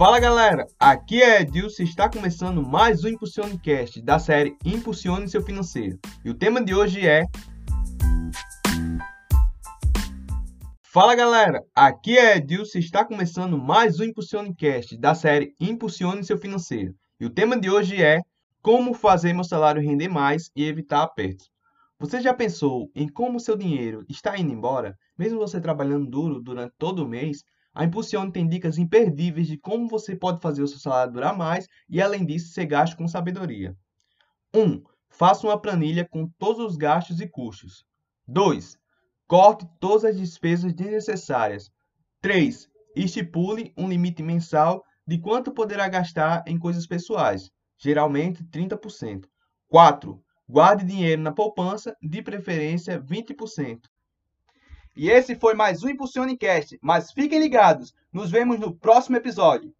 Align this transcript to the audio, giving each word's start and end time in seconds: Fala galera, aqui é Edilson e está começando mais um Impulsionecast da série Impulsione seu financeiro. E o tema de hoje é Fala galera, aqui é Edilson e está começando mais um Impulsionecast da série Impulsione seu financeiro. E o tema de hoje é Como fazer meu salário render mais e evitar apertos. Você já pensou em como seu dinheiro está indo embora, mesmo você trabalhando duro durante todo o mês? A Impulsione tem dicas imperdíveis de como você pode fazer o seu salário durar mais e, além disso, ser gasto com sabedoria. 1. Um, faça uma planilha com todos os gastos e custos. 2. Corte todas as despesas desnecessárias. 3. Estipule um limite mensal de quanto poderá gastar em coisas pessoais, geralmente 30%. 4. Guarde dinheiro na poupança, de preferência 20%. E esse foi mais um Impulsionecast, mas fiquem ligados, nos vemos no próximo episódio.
Fala 0.00 0.18
galera, 0.18 0.66
aqui 0.78 1.22
é 1.22 1.42
Edilson 1.42 1.82
e 1.82 1.84
está 1.84 2.08
começando 2.08 2.66
mais 2.66 3.04
um 3.04 3.08
Impulsionecast 3.08 4.00
da 4.00 4.18
série 4.18 4.56
Impulsione 4.64 5.28
seu 5.28 5.42
financeiro. 5.42 5.98
E 6.24 6.30
o 6.30 6.34
tema 6.34 6.64
de 6.64 6.74
hoje 6.74 7.06
é 7.06 7.26
Fala 10.82 11.14
galera, 11.14 11.62
aqui 11.74 12.16
é 12.16 12.38
Edilson 12.38 12.78
e 12.78 12.80
está 12.80 13.04
começando 13.04 13.58
mais 13.58 14.00
um 14.00 14.04
Impulsionecast 14.04 14.96
da 14.96 15.14
série 15.14 15.54
Impulsione 15.60 16.24
seu 16.24 16.38
financeiro. 16.38 16.94
E 17.20 17.26
o 17.26 17.30
tema 17.30 17.60
de 17.60 17.68
hoje 17.68 18.02
é 18.02 18.22
Como 18.62 18.94
fazer 18.94 19.34
meu 19.34 19.44
salário 19.44 19.82
render 19.82 20.08
mais 20.08 20.50
e 20.56 20.64
evitar 20.64 21.02
apertos. 21.02 21.50
Você 21.98 22.22
já 22.22 22.32
pensou 22.32 22.90
em 22.94 23.06
como 23.06 23.38
seu 23.38 23.54
dinheiro 23.54 24.02
está 24.08 24.38
indo 24.38 24.50
embora, 24.50 24.96
mesmo 25.18 25.38
você 25.38 25.60
trabalhando 25.60 26.08
duro 26.08 26.40
durante 26.40 26.72
todo 26.78 27.04
o 27.04 27.06
mês? 27.06 27.44
A 27.74 27.84
Impulsione 27.84 28.32
tem 28.32 28.48
dicas 28.48 28.78
imperdíveis 28.78 29.46
de 29.46 29.56
como 29.56 29.88
você 29.88 30.16
pode 30.16 30.40
fazer 30.40 30.62
o 30.62 30.66
seu 30.66 30.78
salário 30.78 31.12
durar 31.12 31.36
mais 31.36 31.68
e, 31.88 32.02
além 32.02 32.26
disso, 32.26 32.52
ser 32.52 32.66
gasto 32.66 32.96
com 32.96 33.06
sabedoria. 33.06 33.76
1. 34.52 34.60
Um, 34.60 34.82
faça 35.08 35.46
uma 35.46 35.60
planilha 35.60 36.04
com 36.08 36.28
todos 36.38 36.64
os 36.64 36.76
gastos 36.76 37.20
e 37.20 37.28
custos. 37.28 37.84
2. 38.26 38.76
Corte 39.26 39.68
todas 39.78 40.04
as 40.04 40.16
despesas 40.16 40.72
desnecessárias. 40.72 41.70
3. 42.20 42.68
Estipule 42.96 43.72
um 43.76 43.88
limite 43.88 44.22
mensal 44.22 44.84
de 45.06 45.18
quanto 45.18 45.52
poderá 45.52 45.88
gastar 45.88 46.42
em 46.46 46.58
coisas 46.58 46.86
pessoais, 46.86 47.50
geralmente 47.78 48.44
30%. 48.44 49.26
4. 49.68 50.20
Guarde 50.48 50.84
dinheiro 50.84 51.22
na 51.22 51.30
poupança, 51.30 51.96
de 52.02 52.20
preferência 52.22 53.00
20%. 53.00 53.82
E 54.96 55.08
esse 55.08 55.36
foi 55.36 55.54
mais 55.54 55.82
um 55.82 55.88
Impulsionecast, 55.88 56.78
mas 56.82 57.12
fiquem 57.12 57.38
ligados, 57.38 57.94
nos 58.12 58.30
vemos 58.30 58.58
no 58.58 58.74
próximo 58.74 59.16
episódio. 59.16 59.72